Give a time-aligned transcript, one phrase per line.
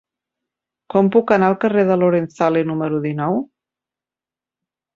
[0.93, 3.41] Com puc anar al carrer de Lorenzale número dinou?